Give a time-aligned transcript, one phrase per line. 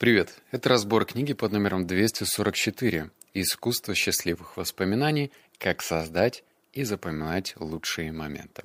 [0.00, 5.30] Привет, это разбор книги под номером 244 «Искусство счастливых воспоминаний.
[5.58, 6.42] Как создать
[6.72, 8.62] и запоминать лучшие моменты».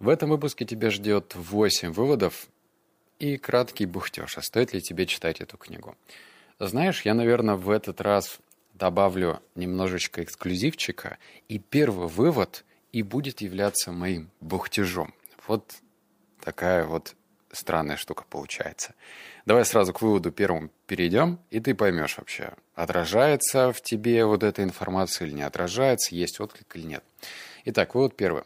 [0.00, 2.48] В этом выпуске тебя ждет 8 выводов
[3.20, 5.96] и краткий бухтеж, а стоит ли тебе читать эту книгу.
[6.58, 8.40] Знаешь, я, наверное, в этот раз
[8.74, 15.14] добавлю немножечко эксклюзивчика, и первый вывод и будет являться моим бухтежом.
[15.46, 15.76] Вот
[16.40, 17.14] такая вот
[17.52, 18.94] странная штука получается.
[19.46, 24.62] Давай сразу к выводу первому перейдем, и ты поймешь вообще, отражается в тебе вот эта
[24.62, 27.04] информация или не отражается, есть отклик или нет.
[27.64, 28.42] Итак, вывод первый.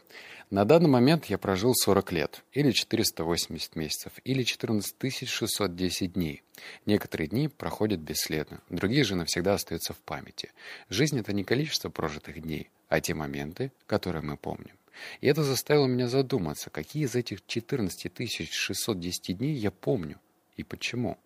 [0.49, 6.41] На данный момент я прожил 40 лет, или 480 месяцев, или 14 610 дней.
[6.85, 10.51] Некоторые дни проходят бесследно, другие же навсегда остаются в памяти.
[10.89, 14.77] Жизнь— это не количество прожитых дней, а те моменты, которые мы помним.
[15.21, 20.19] И это заставило меня задуматься, какие из этих 14 610 дней я помню
[20.55, 21.17] и почему.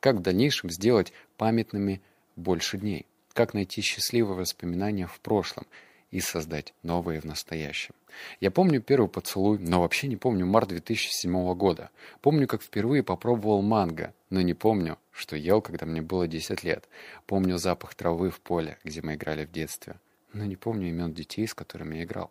[0.00, 2.00] Как в дальнейшем сделать памятными
[2.36, 3.06] больше дней.
[3.32, 5.66] Как найти счастливые воспоминания в прошлом
[6.10, 7.94] и создать новые в настоящем.
[8.40, 11.90] Я помню первый поцелуй, но вообще не помню март 2007 года.
[12.22, 16.88] Помню, как впервые попробовал манго, но не помню, что ел, когда мне было 10 лет.
[17.26, 19.96] Помню запах травы в поле, где мы играли в детстве.
[20.32, 22.30] Но не помню имен детей, с которыми я играл.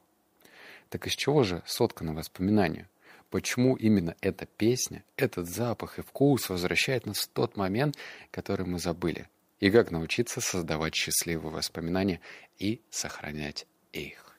[0.89, 2.87] Так из чего же соткано воспоминание?
[3.29, 7.97] Почему именно эта песня, этот запах и вкус возвращает нас в тот момент,
[8.31, 9.27] который мы забыли?
[9.59, 12.21] И как научиться создавать счастливые воспоминания
[12.57, 14.37] и сохранять их?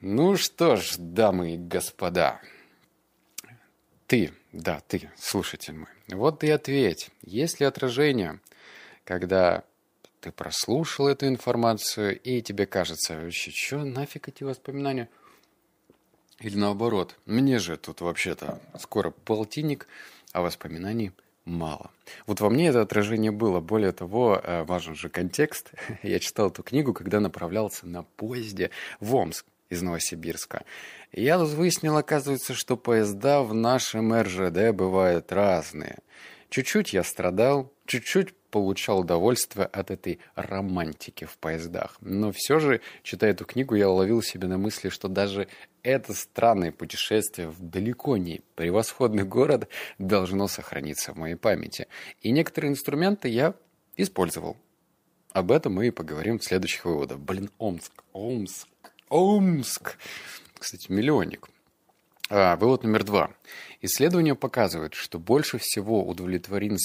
[0.00, 2.40] Ну что ж, дамы и господа,
[4.06, 8.40] ты, да, ты, слушатель мой, вот и ответь, есть ли отражение,
[9.04, 9.64] когда
[10.20, 15.10] ты прослушал эту информацию, и тебе кажется, вообще, что нафиг эти воспоминания–
[16.40, 19.88] или наоборот, мне же тут вообще-то скоро полтинник,
[20.32, 21.12] а воспоминаний
[21.46, 21.90] мало.
[22.26, 23.60] Вот во мне это отражение было.
[23.60, 25.72] Более того, э, важен же контекст.
[26.02, 28.70] Я читал эту книгу, когда направлялся на поезде
[29.00, 30.64] в Омск из Новосибирска.
[31.10, 35.98] И я выяснил, оказывается, что поезда в нашем РЖД бывают разные.
[36.50, 41.98] Чуть-чуть я страдал, чуть-чуть получал удовольствие от этой романтики в поездах.
[42.00, 45.48] Но все же, читая эту книгу, я ловил себя на мысли, что даже
[45.82, 49.68] это странное путешествие в далеко не превосходный город
[49.98, 51.86] должно сохраниться в моей памяти.
[52.22, 53.52] И некоторые инструменты я
[53.94, 54.56] использовал.
[55.32, 57.18] Об этом мы и поговорим в следующих выводах.
[57.18, 58.68] Блин, Омск, Омск,
[59.10, 59.98] Омск.
[60.58, 61.50] Кстати, миллионник.
[62.30, 63.30] А, вывод номер два.
[63.82, 66.78] Исследования показывают, что больше всего удовлетворены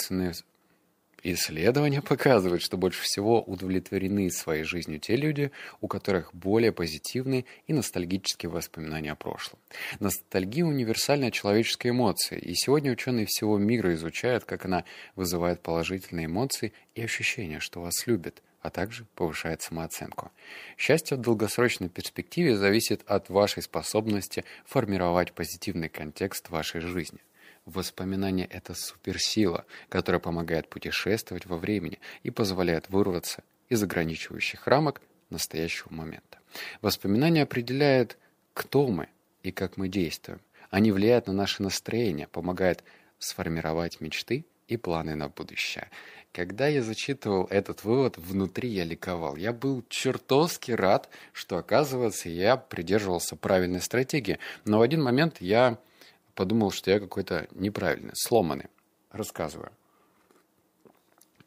[1.23, 7.73] Исследования показывают, что больше всего удовлетворены своей жизнью те люди, у которых более позитивные и
[7.73, 9.59] ностальгические воспоминания о прошлом.
[9.99, 14.83] Ностальгия– универсальная человеческая эмоция, и сегодня ученые всего мира изучают, как она
[15.15, 20.31] вызывает положительные эмоции и ощущение, что вас любят, а также повышает самооценку.
[20.75, 27.19] Счастье в долгосрочной перспективе зависит от вашей способности формировать позитивный контекст вашей жизни.
[27.65, 35.93] Воспоминания— это суперсила, которая помогает путешествовать во времени и позволяет вырваться из ограничивающих рамок настоящего
[35.93, 36.39] момента.
[36.81, 38.17] Воспоминания определяют,
[38.53, 39.09] кто мы
[39.43, 40.41] и как мы действуем.
[40.69, 42.83] Они влияют на наше настроение, помогают
[43.19, 45.89] сформировать мечты и планы на будущее.
[46.31, 49.35] Когда я зачитывал этот вывод, внутри я ликовал.
[49.35, 54.39] Я был чертовски рад, что, оказывается, я придерживался правильной стратегии.
[54.63, 55.77] Но в один момент я
[56.35, 58.67] подумал, что я какой-то неправильный, сломанный.
[59.11, 59.71] Рассказываю.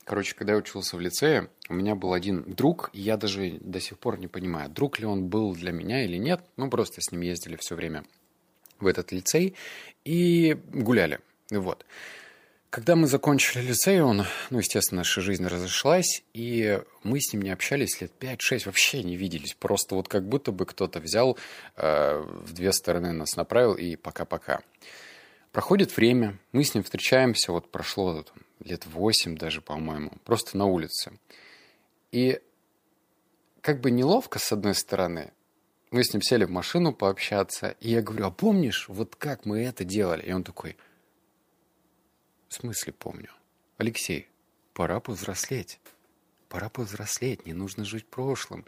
[0.05, 3.81] Короче, когда я учился в лицее, у меня был один друг, и я даже до
[3.81, 6.45] сих пор не понимаю, друг ли он был для меня или нет.
[6.57, 8.05] Мы просто с ним ездили все время
[8.81, 9.55] в этот лицей
[10.05, 11.21] и гуляли.
[11.51, 11.87] Вот.
[12.75, 17.51] Когда мы закончили лицей, он, ну, естественно, наша жизнь разошлась, и мы с ним не
[17.51, 19.55] общались лет 5-6, вообще не виделись.
[19.55, 21.39] Просто вот как будто бы кто-то взял,
[21.77, 24.61] э, в две стороны нас направил, и пока-пока.
[25.53, 30.67] Проходит время, мы с ним встречаемся, вот прошло там, лет 8 даже, по-моему, просто на
[30.67, 31.13] улице.
[32.11, 32.41] И
[33.61, 35.33] как бы неловко, с одной стороны,
[35.93, 39.63] мы с ним сели в машину пообщаться, и я говорю, а помнишь, вот как мы
[39.63, 40.23] это делали?
[40.23, 40.77] И он такой,
[42.49, 43.31] в смысле помню?
[43.79, 44.29] Алексей,
[44.73, 45.81] пора повзрослеть.
[46.49, 48.65] Пора повзрослеть, не нужно жить прошлым.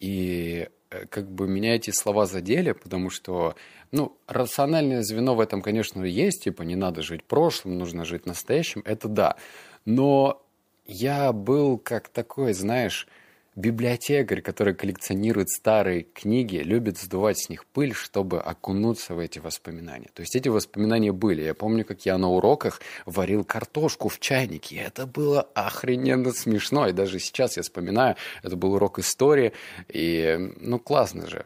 [0.00, 3.56] И э, как бы меня эти слова задели, потому что,
[3.90, 8.82] ну, рациональное звено в этом, конечно, есть, типа не надо жить прошлым, нужно жить настоящим,
[8.84, 9.36] это да.
[9.84, 10.42] Но
[10.86, 13.08] я был как такой, знаешь,
[13.58, 20.08] библиотекарь, который коллекционирует старые книги, любит сдувать с них пыль, чтобы окунуться в эти воспоминания.
[20.14, 21.42] То есть эти воспоминания были.
[21.42, 24.76] Я помню, как я на уроках варил картошку в чайнике.
[24.76, 26.86] Это было охрененно смешно.
[26.88, 29.52] И даже сейчас я вспоминаю, это был урок истории.
[29.88, 31.44] И, ну, классно же.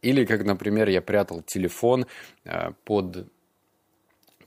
[0.00, 2.06] Или как, например, я прятал телефон
[2.44, 3.28] э, под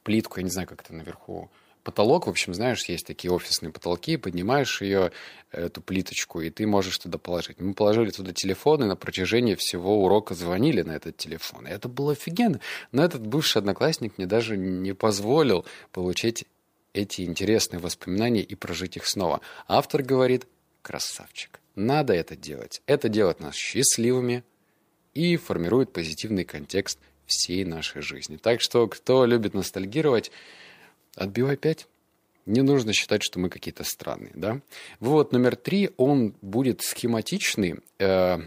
[0.04, 1.50] плитку, я не знаю, как это наверху
[1.86, 5.12] потолок, в общем, знаешь, есть такие офисные потолки, поднимаешь ее,
[5.52, 7.60] эту плиточку, и ты можешь туда положить.
[7.62, 11.68] Мы положили туда телефон, и на протяжении всего урока звонили на этот телефон.
[11.68, 12.60] И это было офигенно.
[12.92, 16.46] Но этот бывший одноклассник мне даже не позволил получить
[16.94, 19.40] эти интересные воспоминания и прожить их снова.
[19.68, 20.48] Автор говорит,
[20.82, 22.82] красавчик, надо это делать.
[22.88, 24.44] Это делает нас счастливыми
[25.14, 28.38] и формирует позитивный контекст всей нашей жизни.
[28.38, 30.32] Так что, кто любит ностальгировать,
[31.16, 31.88] Отбивай пять.
[32.46, 34.62] Не нужно считать, что мы какие-то странные, да?
[35.00, 38.38] Вывод номер три, он будет схематичный, э,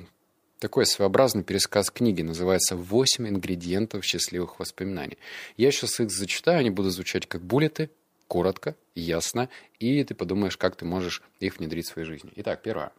[0.60, 5.18] такой своеобразный пересказ книги, называется «Восемь ингредиентов счастливых воспоминаний».
[5.56, 7.90] Я сейчас их зачитаю, они будут звучать как буллеты,
[8.28, 9.48] коротко, ясно,
[9.80, 12.30] и ты подумаешь, как ты можешь их внедрить в свою жизнь.
[12.36, 12.92] Итак, первое.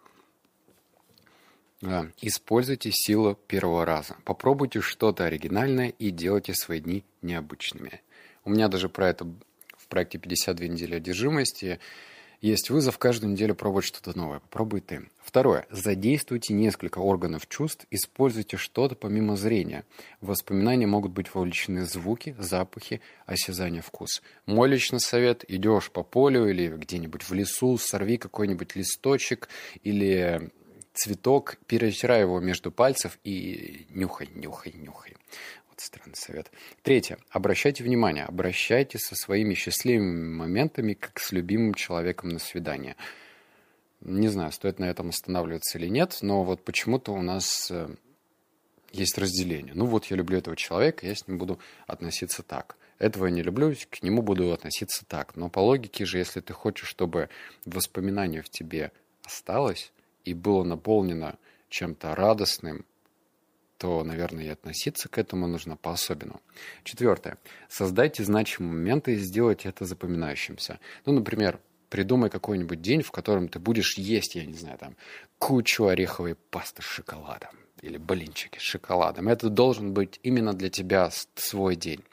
[1.82, 4.18] Э, используйте силу первого раза.
[4.26, 8.02] Попробуйте что-то оригинальное и делайте свои дни необычными.
[8.44, 9.28] У меня даже про это
[9.90, 11.80] проекте «52 недели одержимости»
[12.42, 14.40] есть вызов каждую неделю пробовать что-то новое.
[14.40, 15.10] Попробуй ты.
[15.22, 15.68] Второе.
[15.70, 19.84] Задействуйте несколько органов чувств, используйте что-то помимо зрения.
[20.22, 24.22] В воспоминания могут быть вовлечены звуки, запахи, осязание, вкус.
[24.46, 25.44] Мой личный совет.
[25.50, 29.50] Идешь по полю или где-нибудь в лесу, сорви какой-нибудь листочек
[29.84, 30.50] или
[30.94, 35.16] цветок, перетирай его между пальцев и нюхай, нюхай, нюхай.
[35.80, 36.52] Это странный совет.
[36.84, 37.20] Третье.
[37.30, 38.26] Обращайте внимание.
[38.26, 42.98] Обращайтесь со своими счастливыми моментами, как с любимым человеком на свидание.
[44.02, 47.96] Не знаю, стоит на этом останавливаться или нет, но вот почему-то у нас э,
[48.92, 49.74] есть разделение.
[49.74, 52.76] Ну вот я люблю этого человека, я с ним буду относиться так.
[52.98, 55.38] Этого я не люблю, к нему буду относиться так.
[55.38, 57.30] Но по логике же, если ты хочешь, чтобы
[57.64, 58.92] воспоминание в тебе
[59.24, 59.94] осталось
[60.26, 61.38] и было наполнено
[61.70, 62.86] чем-то радостным,
[63.80, 66.42] то, наверное, и относиться к этому нужно по-особенному.
[66.84, 67.38] Четвертое.
[67.70, 70.80] Создайте значимые моменты и сделайте это запоминающимся.
[71.06, 74.98] Ну, например, придумай какой-нибудь день, в котором ты будешь есть, я не знаю, там,
[75.38, 79.30] кучу ореховой пасты с шоколадом или блинчики с шоколадом.
[79.30, 82.04] Это должен быть именно для тебя свой день.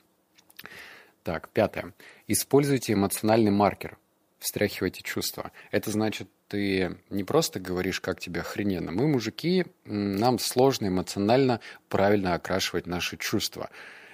[1.25, 1.95] Так, пятое.
[2.29, 3.99] Используйте эмоциональный маркер.
[4.39, 5.51] Встряхивайте чувства.
[5.73, 8.93] Это значит, ты не просто говоришь, как тебе охрененно.
[8.93, 13.71] Мы, мужики, нам сложно эмоционально правильно окрашивать наши чувства.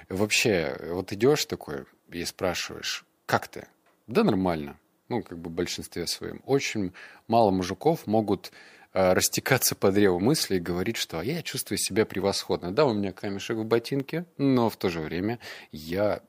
[0.08, 3.66] Вообще, вот идешь такой и спрашиваешь, как ты?
[4.06, 4.78] Да нормально.
[5.08, 6.40] Ну, как бы в большинстве своем.
[6.46, 6.92] Очень
[7.28, 8.50] мало мужиков могут
[8.94, 12.72] э, растекаться по древу мысли и говорить, что «А я чувствую себя превосходно.
[12.72, 15.38] Да, у меня камешек в ботинке, но в то же время
[15.70, 16.22] я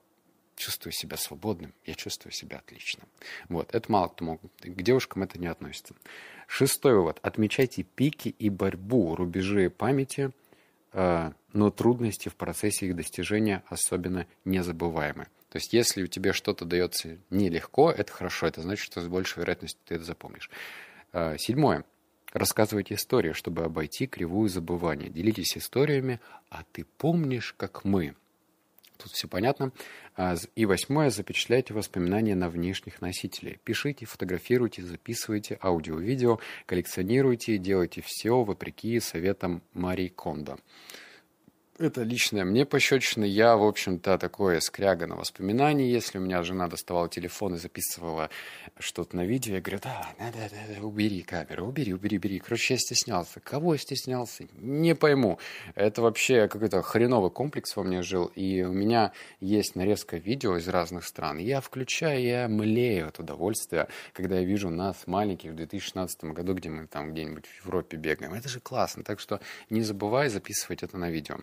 [0.56, 3.04] чувствую себя свободным, я чувствую себя отлично.
[3.50, 4.52] Вот, это мало кто могут.
[4.62, 5.96] К девушкам это не относится.
[6.48, 7.20] Шестой вывод.
[7.22, 10.32] Отмечайте пики и борьбу, рубежи памяти,
[10.94, 15.28] э, но трудности в процессе их достижения особенно незабываемы.
[15.50, 19.40] То есть, если у тебя что-то дается нелегко, это хорошо, это значит, что с большей
[19.40, 20.50] вероятностью ты это запомнишь.
[21.12, 21.86] Э, седьмое.
[22.34, 25.10] Рассказывайте истории, чтобы обойти кривую забывания.
[25.10, 28.16] Делитесь историями, а ты помнишь, как мы.
[29.04, 29.74] Тут все понятно.
[30.16, 31.10] А, и восьмое.
[31.10, 33.60] Запечатляйте воспоминания на внешних носителях.
[33.60, 40.58] Пишите, фотографируйте, записывайте аудио-видео, коллекционируйте, делайте все вопреки советам Марии Кондо.
[41.80, 43.24] Это личное мне пощечина.
[43.24, 45.92] Я, в общем-то, такое скряга на воспоминания.
[45.92, 48.30] Если у меня жена доставала телефон и записывала
[48.78, 52.38] что-то на видео, я говорю, да, да, да, да, убери камеру, убери, убери, убери.
[52.38, 53.40] Короче, я стеснялся.
[53.40, 54.46] Кого я стеснялся?
[54.60, 55.40] Не пойму.
[55.74, 58.28] Это вообще какой-то хреновый комплекс во мне жил.
[58.36, 61.40] И у меня есть нарезка видео из разных стран.
[61.40, 66.70] Я включаю, я млею от удовольствия, когда я вижу нас, маленьких, в 2016 году, где
[66.70, 68.36] мы там где-нибудь в Европе бегаем.
[68.36, 69.04] Это же классно.
[69.04, 69.40] Так что
[69.72, 71.40] не забывай записывать это на видео.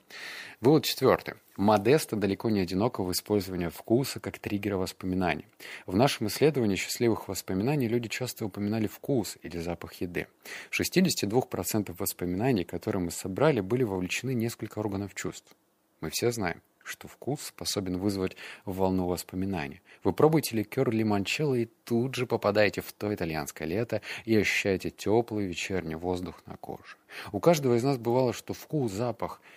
[0.61, 1.35] Вывод четвертый.
[1.57, 5.47] Модеста далеко не одиноко в использовании вкуса как триггера воспоминаний.
[5.87, 10.27] В нашем исследовании счастливых воспоминаний люди часто упоминали вкус или запах еды.
[10.71, 15.57] В 62% воспоминаний, которые мы собрали, были вовлечены несколько органов чувств.
[16.03, 18.37] Мы все знаем, что вкус способен вызвать
[18.67, 19.81] волну воспоминаний.
[20.05, 25.47] Вы пробуете ликер лимончелло и тут же попадаете в то итальянское лето и ощущаете теплый
[25.47, 26.97] вечерний воздух на коже.
[27.33, 29.41] У каждого из нас бывало, что вкус, запах–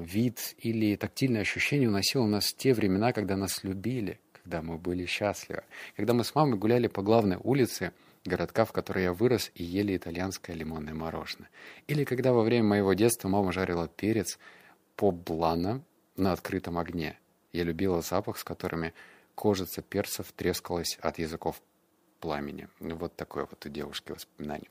[0.00, 5.06] вид или тактильное ощущение уносило нас в те времена, когда нас любили, когда мы были
[5.06, 5.62] счастливы.
[5.96, 7.92] Когда мы с мамой гуляли по главной улице,
[8.24, 11.48] городка, в котором я вырос и ели итальянское лимонное мороженое.
[11.86, 14.38] Или когда во время моего детства мама жарила перец
[14.96, 15.82] поблана
[16.16, 17.18] на открытом огне.
[17.52, 18.94] Я любила запах, с которыми
[19.34, 21.62] кожица перцев трескалась от языков
[22.20, 22.68] пламени.
[22.78, 24.70] Вот такое вот у девушки воспоминание.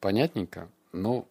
[0.00, 0.68] Понятненько?
[0.92, 1.26] Ну,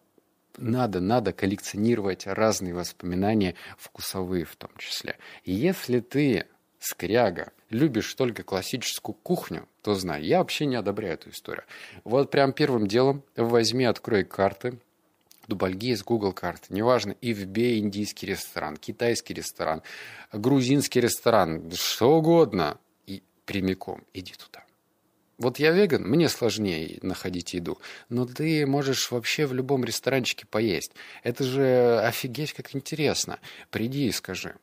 [0.56, 5.18] надо, надо коллекционировать разные воспоминания, вкусовые в том числе.
[5.44, 6.46] И если ты,
[6.78, 11.64] скряга, любишь только классическую кухню, то знай, я вообще не одобряю эту историю.
[12.04, 14.78] Вот прям первым делом возьми, открой карты,
[15.48, 19.82] Дубальгейс, Google карты, неважно, и вбей индийский ресторан, китайский ресторан,
[20.32, 24.64] грузинский ресторан, что угодно, и прямиком иди туда.
[25.42, 30.92] Вот я веган, мне сложнее находить еду, но ты можешь вообще в любом ресторанчике поесть.
[31.24, 33.40] Это же офигеть как интересно.
[33.70, 34.54] Приди и скажи,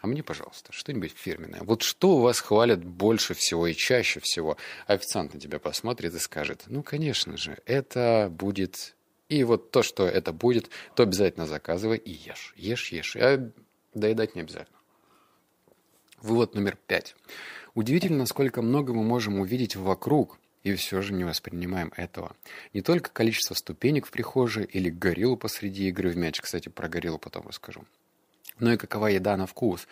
[0.00, 1.62] а мне, пожалуйста, что-нибудь фирменное.
[1.62, 4.56] Вот что у вас хвалят больше всего и чаще всего?
[4.86, 8.94] Официант на тебя посмотрит и скажет, ну, конечно же, это будет...
[9.28, 12.54] И вот то, что это будет, то обязательно заказывай и ешь.
[12.56, 13.16] Ешь, ешь.
[13.16, 13.50] А
[13.94, 14.78] доедать не обязательно.
[16.20, 17.16] Вывод номер пять.
[17.74, 22.36] Удивительно, насколько много мы можем увидеть вокруг, и все же не воспринимаем этого.
[22.72, 27.18] Не только количество ступенек в прихожей или гориллу посреди игры в мяч, кстати, про гориллу
[27.18, 27.84] потом расскажу,
[28.58, 29.88] но и какова еда на вкус,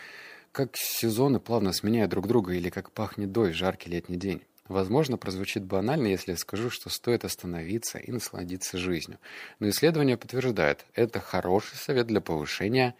[0.52, 4.42] как сезоны плавно сменяют друг друга или как пахнет дождь жаркий летний день.
[4.68, 9.18] Возможно, прозвучит банально, если я скажу, что стоит остановиться и насладиться жизнью.
[9.58, 12.94] Но исследование подтверждает, это хороший совет для повышения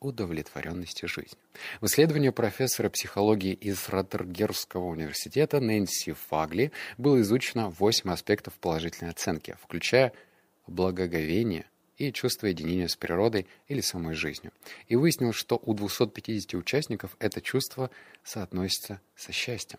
[0.00, 1.38] удовлетворенности жизнью.
[1.80, 9.56] В исследовании профессора психологии из Роттергерского университета Нэнси Фагли было изучено 8 аспектов положительной оценки,
[9.62, 10.12] включая
[10.66, 14.52] благоговение и чувство единения с природой или самой жизнью.
[14.88, 17.90] И выяснил, что у 250 участников это чувство
[18.22, 19.78] соотносится со счастьем.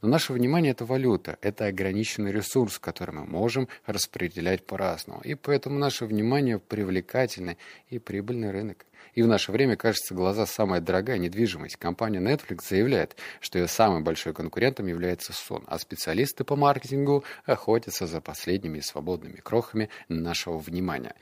[0.00, 5.20] Но наше внимание– это валюта, это ограниченный ресурс, который мы можем распределять по-разному.
[5.22, 7.58] И поэтому наше внимание– привлекательный
[7.88, 8.86] и прибыльный рынок.
[9.14, 11.76] И в наше время, кажется, глаза самая дорогая недвижимость.
[11.76, 18.06] Компания Netflix заявляет, что ее самым большой конкурентом является сон, а специалисты по маркетингу охотятся
[18.06, 21.14] за последними свободными крохами нашего внимания.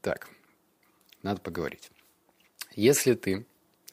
[0.00, 0.28] Так,
[1.22, 1.90] надо поговорить.
[2.74, 3.46] Если ты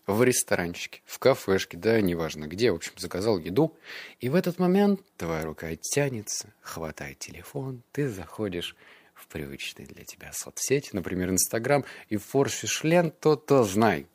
[0.05, 3.75] в ресторанчике, в кафешке, да, неважно где, в общем, заказал еду,
[4.19, 8.75] и в этот момент твоя рука тянется, хватает телефон, ты заходишь
[9.13, 14.07] в привычные для тебя соцсети, например, Инстаграм, и форсишь ленту, то знай,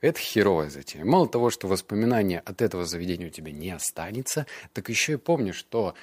[0.00, 1.04] это херовая затея.
[1.04, 5.50] Мало того, что воспоминания от этого заведения у тебя не останется, так еще и помни,
[5.50, 5.94] что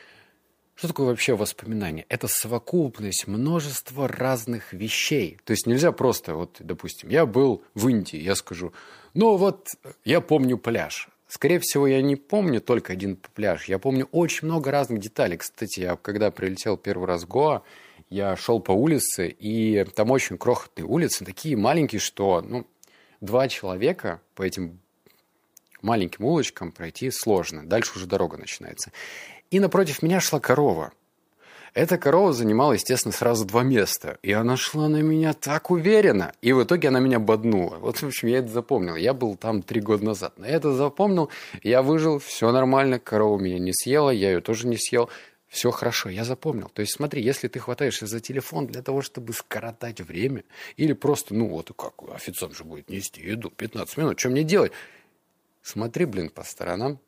[0.77, 2.05] что такое вообще воспоминание?
[2.07, 5.39] Это совокупность множества разных вещей.
[5.43, 8.73] То есть нельзя просто, вот, допустим, я был в Индии, я скажу,
[9.15, 9.69] ну вот,
[10.05, 11.09] я помню пляж.
[11.27, 13.65] Скорее всего, я не помню только один пляж.
[13.65, 15.37] Я помню очень много разных деталей.
[15.37, 17.63] Кстати, я когда прилетел первый раз в Гоа,
[18.11, 22.67] я шел по улице, и там очень крохотные улицы, такие маленькие, что ну,
[23.19, 24.79] два человека по этим
[25.81, 27.65] маленьким улочкам пройти сложно.
[27.65, 28.91] Дальше уже дорога начинается.
[29.51, 30.91] И напротив меня шла корова.
[31.73, 34.17] Эта корова занимала, естественно, сразу два места.
[34.23, 36.33] И она шла на меня так уверенно.
[36.41, 37.77] И в итоге она меня боднула.
[37.77, 38.95] Вот, в общем, я это запомнил.
[38.95, 40.33] Я был там три года назад.
[40.39, 41.29] Я это запомнил.
[41.61, 42.99] Я выжил, все нормально.
[42.99, 45.09] Корова меня не съела, я ее тоже не съел
[45.47, 46.69] все хорошо, я запомнил.
[46.69, 50.43] То есть смотри, если ты хватаешься за телефон для того, чтобы скоротать время,
[50.75, 54.71] или просто, ну вот как, официант же будет нести еду 15 минут, что мне делать?
[55.61, 56.99] Смотри, блин, по сторонам.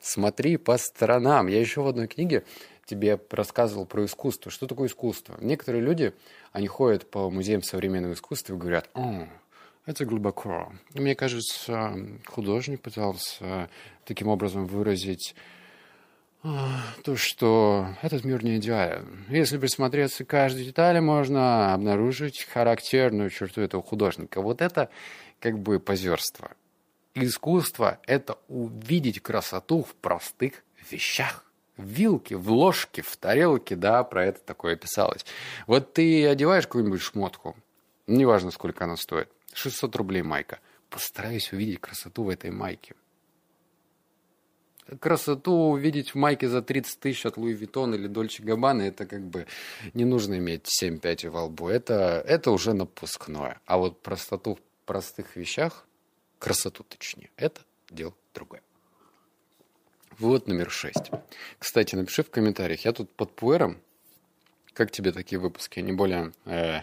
[0.00, 1.46] Смотри по сторонам.
[1.46, 2.44] Я еще в одной книге
[2.86, 4.50] тебе рассказывал про искусство.
[4.50, 5.36] Что такое искусство?
[5.40, 6.14] Некоторые люди,
[6.52, 9.28] они ходят по музеям современного искусства и говорят, О,
[9.86, 10.72] это глубоко.
[10.94, 11.94] мне кажется,
[12.26, 13.68] художник пытался
[14.04, 15.34] таким образом выразить
[16.42, 19.26] то, что этот мир не идеален.
[19.28, 24.40] Если присмотреться к каждой детали, можно обнаружить характерную черту этого художника.
[24.40, 24.88] Вот это
[25.38, 26.52] как бы позерство.
[27.14, 31.44] Искусство– это увидеть красоту в простых вещах.
[31.76, 35.24] В вилке, в ложке, в тарелке, да, про это такое писалось.
[35.66, 37.56] Вот ты одеваешь какую-нибудь шмотку,
[38.06, 40.60] неважно, сколько она стоит, 600 рублей майка.
[40.90, 42.94] Постараюсь увидеть красоту в этой майке
[44.98, 49.22] красоту увидеть в майке за 30 тысяч от Louis Vuitton или Dolce Gabbana, это как
[49.22, 49.46] бы
[49.94, 51.68] не нужно иметь 7 5 во лбу.
[51.68, 53.60] Это, это уже напускное.
[53.66, 55.86] А вот простоту в простых вещах,
[56.40, 58.62] красоту точнее, это дело другое.
[60.18, 61.10] Вывод номер шесть.
[61.58, 62.84] Кстати, напиши в комментариях.
[62.84, 63.80] Я тут под пуэром.
[64.72, 65.78] Как тебе такие выпуски?
[65.78, 66.80] Они более э,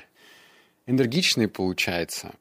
[0.85, 2.33] энергичные, получается.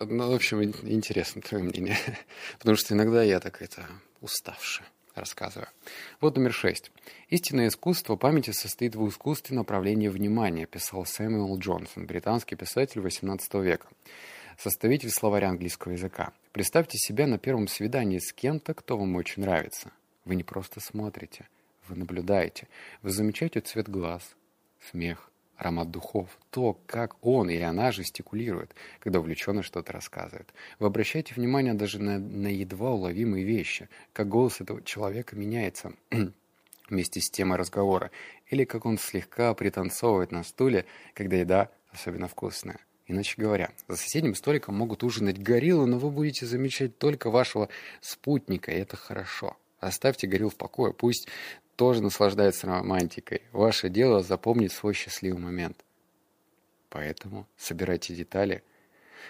[0.00, 1.96] Ну, в общем, интересно твое мнение.
[2.58, 3.86] Потому что иногда я так это
[4.20, 4.88] уставшая.
[5.14, 5.68] рассказываю.
[6.20, 6.90] Вот номер шесть.
[7.28, 13.86] Истинное искусство памяти состоит в искусстве направления внимания, писал Сэмюэл Джонсон, британский писатель XVIII века,
[14.60, 16.32] составитель словаря английского языка.
[16.52, 19.90] Представьте себя на первом свидании с кем-то, кто вам очень нравится.
[20.26, 21.48] Вы не просто смотрите,
[21.88, 22.68] вы наблюдаете,
[23.02, 24.36] вы замечаете цвет глаз,
[24.90, 30.52] смех, аромат духов, то, как он или она жестикулирует, когда увлеченно что-то рассказывает.
[30.78, 35.94] Вы обращаете внимание даже на, на едва уловимые вещи, как голос этого человека меняется
[36.90, 38.10] вместе с темой разговора,
[38.50, 42.78] или как он слегка пританцовывает на стуле, когда еда особенно вкусная.
[43.10, 47.68] Иначе говоря, за соседним столиком могут ужинать гориллы, но вы будете замечать только вашего
[48.00, 49.56] спутника, и это хорошо.
[49.80, 51.26] Оставьте горилл в покое, пусть
[51.74, 53.42] тоже наслаждается романтикой.
[53.50, 55.84] Ваше дело запомнить свой счастливый момент.
[56.88, 58.62] Поэтому собирайте детали,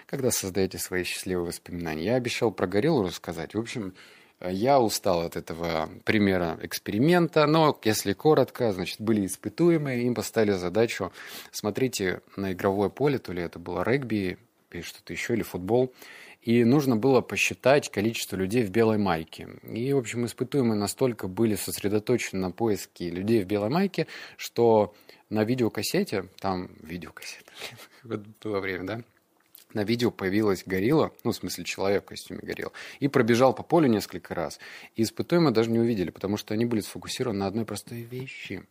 [0.05, 2.05] когда создаете свои счастливые воспоминания.
[2.05, 3.55] Я обещал про гориллу рассказать.
[3.55, 3.95] В общем,
[4.41, 11.13] я устал от этого примера эксперимента, но если коротко, значит, были испытуемые, им поставили задачу,
[11.51, 14.39] смотрите на игровое поле, то ли это было регби,
[14.71, 15.93] или что-то еще, или футбол,
[16.43, 19.49] и нужно было посчитать количество людей в белой майке.
[19.63, 24.07] И, в общем, испытуемые настолько были сосредоточены на поиске людей в белой майке,
[24.37, 24.95] что
[25.29, 27.53] на видеокассете, там видеокассета,
[28.05, 29.01] вот было время, да,
[29.75, 33.89] на видео появилась горилла, ну, в смысле, человек в костюме горилла, и пробежал по полю
[33.89, 34.59] несколько раз.
[34.97, 38.67] И испытуемые даже не увидели, потому что они были сфокусированы на одной простой вещи.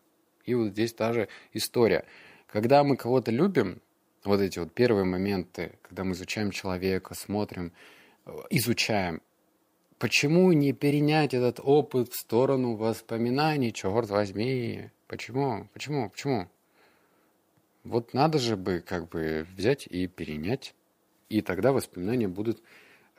[0.45, 2.05] И вот здесь та же история.
[2.47, 3.81] Когда мы кого-то любим,
[4.23, 7.71] вот эти вот первые моменты, когда мы изучаем человека, смотрим,
[8.25, 9.21] э, изучаем,
[9.97, 16.49] почему не перенять этот опыт в сторону воспоминаний, черт возьми, почему, почему, почему?
[17.83, 20.73] Вот надо же бы как бы взять и перенять,
[21.29, 22.61] и тогда воспоминания будут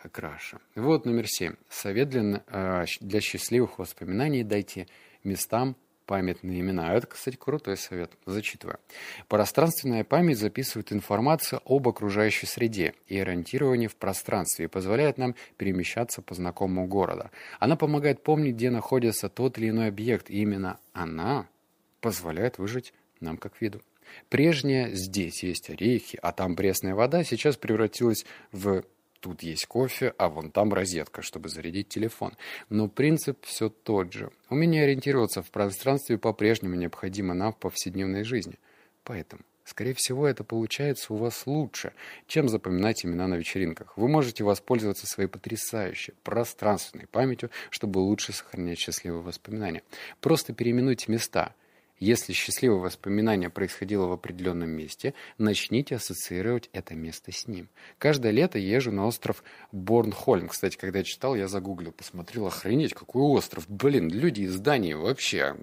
[0.02, 0.58] э, краше.
[0.74, 1.54] Вот номер семь.
[1.68, 4.86] Совет для, э, для счастливых воспоминаний дайте
[5.24, 5.76] местам
[6.10, 6.92] памятные имена.
[6.92, 8.10] Это, кстати, крутой совет.
[8.26, 8.80] Зачитываю.
[9.28, 16.20] Пространственная память записывает информацию об окружающей среде и ориентировании в пространстве и позволяет нам перемещаться
[16.20, 17.30] по знакомому городу.
[17.60, 21.46] Она помогает помнить, где находится тот или иной объект, и именно она
[22.00, 23.80] позволяет выжить нам как виду.
[24.28, 28.84] Прежняя «здесь есть орехи, а там пресная вода» сейчас превратилась в
[29.20, 32.32] Тут есть кофе, а вон там розетка, чтобы зарядить телефон.
[32.70, 34.30] Но принцип все тот же.
[34.48, 38.58] Умение ориентироваться в пространстве по-прежнему необходимо нам в повседневной жизни.
[39.04, 41.92] Поэтому, скорее всего, это получается у вас лучше,
[42.28, 43.92] чем запоминать имена на вечеринках.
[43.98, 49.82] Вы можете воспользоваться своей потрясающей пространственной памятью, чтобы лучше сохранять счастливые воспоминания.
[50.22, 51.54] Просто переименуйте места–
[52.00, 57.68] если счастливое воспоминание происходило в определенном месте, начните ассоциировать это место с ним.
[57.98, 60.48] Каждое лето езжу на остров Борнхольм.
[60.48, 63.68] Кстати, когда я читал, я загуглил, посмотрел, охренеть, какой остров.
[63.68, 65.54] Блин, люди из Дании вообще.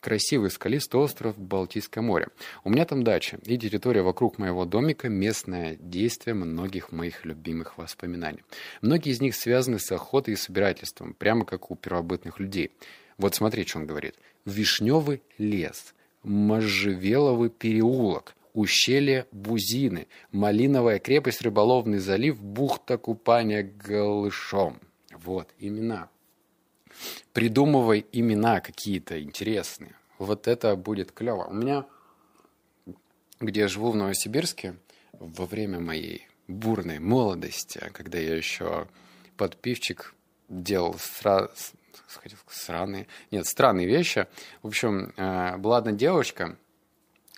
[0.00, 2.28] Красивый скалистый остров Балтийское море.
[2.64, 8.42] У меня там дача и территория вокруг моего домика– местное действие многих моих любимых воспоминаний.
[8.80, 12.70] Многие из них связаны с охотой и собирательством, прямо как у первобытных людей–
[13.18, 14.16] вот смотри, что он говорит.
[14.44, 24.80] Вишневый лес, Можжевеловый переулок, ущелье Бузины, Малиновая крепость, Рыболовный залив, бухта купания голышом.
[25.12, 26.08] Вот, имена.
[27.32, 29.96] Придумывай имена какие-то интересные.
[30.18, 31.44] Вот это будет клево.
[31.44, 31.86] У меня,
[33.40, 34.76] где я живу в Новосибирске,
[35.12, 38.86] во время моей бурной молодости, когда я еще
[39.36, 40.14] под пивчик
[40.48, 41.50] делал сразу
[42.08, 44.26] сказать, сраные, нет, странные вещи.
[44.62, 46.56] В общем, э, была одна девочка,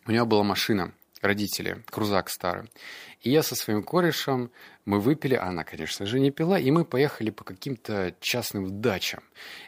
[0.07, 2.71] у нее была машина, родители, крузак старый.
[3.21, 4.51] И я со своим корешем,
[4.85, 9.23] мы выпили, она, конечно же, не пила, и мы поехали по каким-то частным дачам.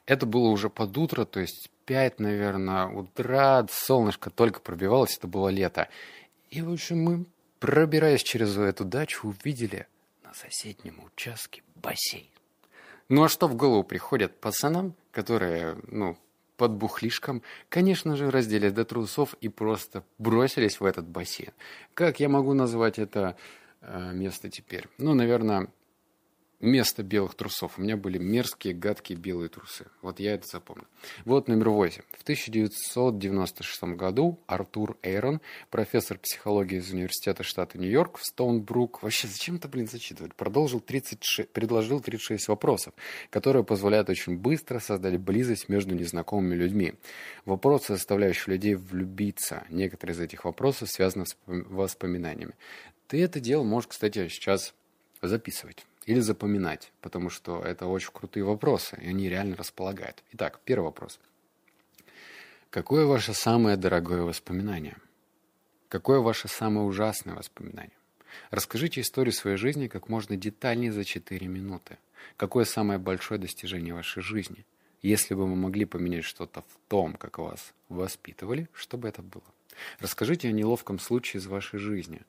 [0.07, 5.49] Это было уже под утро, то есть 5, наверное, утра, солнышко только пробивалось, это было
[5.49, 5.89] лето.
[6.51, 7.27] И, в общем, мы,
[7.59, 9.87] пробираясь через эту дачу, увидели
[10.23, 12.29] на соседнем участке бассейн.
[13.09, 16.19] Ну а что в голову приходит пацанам, которые, ну,
[16.57, 21.53] под бухлишком, конечно же, разделись до трусов и просто бросились в этот бассейн.
[21.95, 23.37] Как я могу назвать это
[23.81, 24.89] э, место теперь?
[24.99, 25.69] Ну, наверное,
[26.61, 27.79] Место белых трусов.
[27.79, 29.87] У меня были мерзкие, гадкие белые трусы.
[30.03, 30.89] Вот я это запомнил.
[31.25, 32.03] Вот номер восемь.
[32.11, 35.41] В 1996 году Артур Эйрон,
[35.71, 41.49] профессор психологии из университета штата Нью-Йорк в Стоунбрук, вообще зачем это, блин, зачитывать, продолжил 36,
[41.49, 42.93] предложил 36 вопросов,
[43.31, 46.95] которые позволяют очень быстро создать близость между незнакомыми людьми.
[47.45, 49.63] Вопросы, заставляющие людей влюбиться.
[49.71, 52.55] Некоторые из этих вопросов связаны с воспоминаниями.
[53.07, 54.75] Ты это дело можешь, кстати, сейчас
[55.23, 60.25] записывать или запоминать, потому что это очень крутые вопросы, и они реально располагают.
[60.33, 61.21] Итак, первый вопрос.
[62.71, 64.97] Какое ваше самое дорогое воспоминание?
[65.91, 67.97] Какое ваше самое ужасное воспоминание?
[68.51, 71.99] Расскажите историю своей жизни как можно детальнее за 4 минуты.
[72.39, 74.65] Какое самое большое достижение вашей жизни?
[75.03, 79.45] Если бы вы могли поменять что-то в том, как вас воспитывали, что бы это было?
[79.99, 82.23] Расскажите о неловком случае из вашей жизни.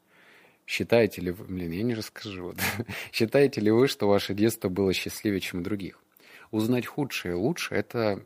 [0.70, 1.46] Считаете ли вы...
[1.46, 2.50] Блин, я не расскажу.
[2.50, 2.58] Вот.
[3.12, 6.00] Считаете ли вы, что ваше детство было счастливее, чем у других?
[6.52, 8.24] Узнать худшее и лучшее– это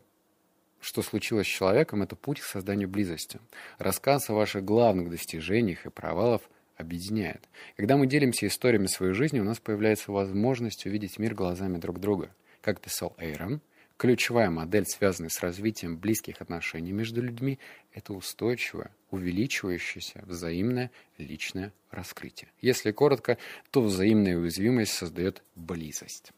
[0.82, 3.40] что случилось с человеком, это путь к созданию близости.
[3.78, 6.42] Рассказ о ваших главных достижениях и провалов
[6.76, 7.48] объединяет.
[7.78, 12.28] Когда мы делимся историями своей жизни, у нас появляется возможность увидеть мир глазами друг друга.
[12.60, 13.62] Как писал Эйрон,
[13.96, 17.58] ключевая модель, связанная с развитием близких отношений между людьми,
[17.92, 22.50] это устойчивое, увеличивающееся взаимное личное раскрытие.
[22.60, 23.38] Если коротко,
[23.70, 26.32] то взаимная уязвимость создает близость.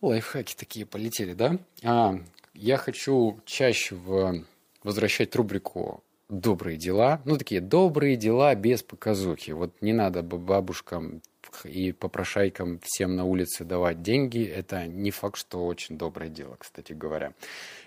[0.00, 1.58] Лайфхаки такие полетели, да?
[1.84, 2.18] А,
[2.54, 4.44] я хочу чаще в...
[4.82, 7.22] возвращать рубрику добрые дела.
[7.24, 9.52] Ну, такие добрые дела без показухи.
[9.52, 11.22] Вот не надо бабушкам
[11.64, 14.44] и попрошайкам всем на улице давать деньги.
[14.44, 17.32] Это не факт, что очень доброе дело, кстати говоря.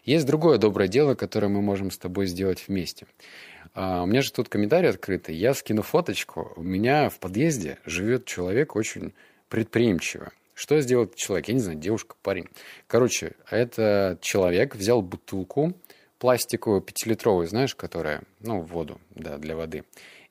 [0.03, 3.07] Есть другое доброе дело, которое мы можем с тобой сделать вместе.
[3.73, 5.35] А, у меня же тут комментарий открытый.
[5.35, 6.53] Я скину фоточку.
[6.55, 9.13] У меня в подъезде живет человек очень
[9.49, 10.29] предприимчивый.
[10.53, 11.49] Что сделал человек?
[11.49, 12.47] Я не знаю, девушка, парень.
[12.87, 15.73] Короче, этот человек взял бутылку,
[16.17, 19.83] пластиковую пятилитровую, знаешь, которая, ну, воду, да, для воды.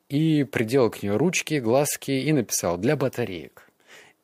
[0.09, 3.71] И приделал к ней ручки, глазки и написал «для батареек».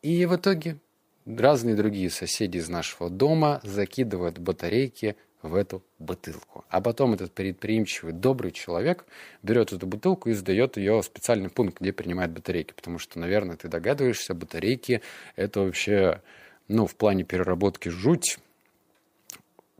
[0.03, 0.79] И в итоге
[1.27, 6.65] разные другие соседи из нашего дома закидывают батарейки в эту бутылку.
[6.69, 9.07] А потом этот предприимчивый, добрый человек
[9.43, 12.73] берет эту бутылку и сдает ее в специальный пункт, где принимает батарейки.
[12.73, 15.03] Потому что, наверное, ты догадываешься, батарейки–
[15.37, 16.21] это вообще,
[16.69, 18.39] ну, в плане переработки жуть,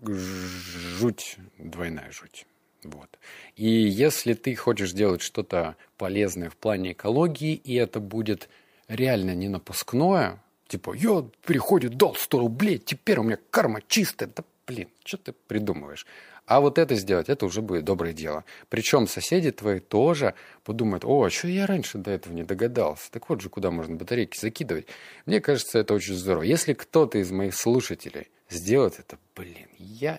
[0.01, 2.47] жуть, двойная жуть.
[2.85, 3.19] Вот.
[3.57, 8.49] И если ты хочешь сделать что-то полезное в плане экологии, и это будет
[8.89, 14.45] реально не напускное, типа, я приходит, дал 100 рублей, теперь у меня карма чистая, да
[14.67, 16.07] блин, что ты придумываешь?
[16.47, 18.45] А вот это сделать, это уже будет доброе дело.
[18.69, 23.11] Причем соседи твои тоже подумают, о, а что я раньше до этого не догадался?
[23.11, 24.87] Так вот же, куда можно батарейки закидывать.
[25.27, 26.43] Мне кажется, это очень здорово.
[26.43, 30.19] Если кто-то из моих слушателей сделает это, блин, я...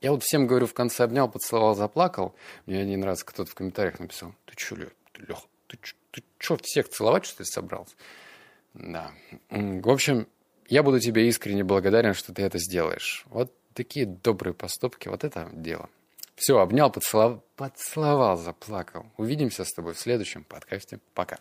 [0.00, 2.34] Я вот всем говорю, в конце обнял, поцеловал, заплакал.
[2.66, 5.78] Мне один раз кто-то в комментариях написал, ты что, Лех, Лех ты,
[6.10, 7.94] ты что, всех целовать, что ли, собрался?
[8.74, 9.12] Да.
[9.50, 10.26] В общем,
[10.68, 13.24] я буду тебе искренне благодарен, что ты это сделаешь.
[13.26, 15.88] Вот такие добрые поступки, вот это дело.
[16.36, 19.06] Все, обнял, поцеловал, поцеловал, заплакал.
[19.16, 21.00] Увидимся с тобой в следующем подкасте.
[21.14, 21.38] Пока.